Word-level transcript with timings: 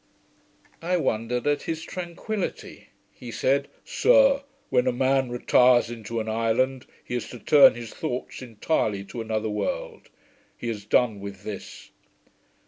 I 0.81 0.97
wondered 0.97 1.45
at 1.45 1.61
his 1.69 1.83
tranquillity. 1.83 2.87
He 3.13 3.29
said, 3.29 3.67
'Sir, 3.85 4.41
when 4.71 4.87
a 4.87 4.91
man 4.91 5.29
retires 5.29 5.91
into 5.91 6.19
an 6.19 6.27
island, 6.27 6.87
he 7.05 7.13
is 7.13 7.29
to 7.29 7.37
turn 7.37 7.75
his 7.75 7.93
thoughts 7.93 8.41
intirely 8.41 9.03
to 9.09 9.21
another 9.21 9.51
world. 9.51 10.09
He 10.57 10.69
has 10.69 10.85
done 10.85 11.19
with 11.19 11.43
this.' 11.43 11.91